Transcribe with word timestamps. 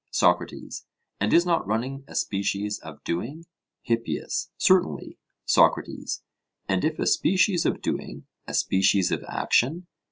SOCRATES: 0.09 0.87
And 1.19 1.31
is 1.31 1.45
not 1.45 1.67
running 1.67 2.03
a 2.07 2.15
species 2.15 2.79
of 2.79 3.03
doing? 3.03 3.45
HIPPIAS: 3.83 4.49
Certainly. 4.57 5.19
SOCRATES: 5.45 6.23
And 6.67 6.83
if 6.83 6.97
a 6.97 7.05
species 7.05 7.67
of 7.67 7.83
doing, 7.83 8.25
a 8.47 8.55
species 8.55 9.11
of 9.11 9.23
action? 9.25 9.85